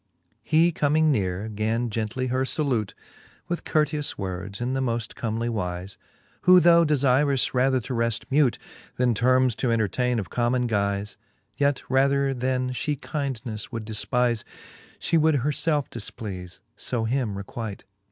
[0.01, 0.39] XX.
[0.49, 2.95] He comming neare, gan gently her {alute
[3.47, 5.97] With courteous words, in the moft Comely wize j
[6.41, 8.57] Who though defirous rather to reft mute,
[8.97, 11.17] Then termes to entertaine of common guize,
[11.55, 14.43] Yet rather then {he kindneile would defpize,
[14.97, 16.59] She would her lelfe difpleaie,
[16.93, 17.83] {o him requite.